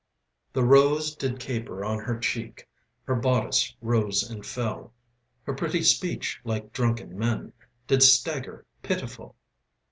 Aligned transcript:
The 0.53 0.63
rose 0.63 1.13
did 1.15 1.39
caper 1.39 1.85
on 1.85 1.99
her 1.99 2.17
cheek, 2.17 2.67
Her 3.03 3.13
bodice 3.13 3.75
rose 3.81 4.27
and 4.27 4.43
fell, 4.43 4.93
Her 5.43 5.53
pretty 5.53 5.83
speech, 5.83 6.41
like 6.43 6.73
drunken 6.73 7.15
men, 7.15 7.53
Did 7.85 8.01
stagger 8.01 8.65
pitiful. 8.81 9.35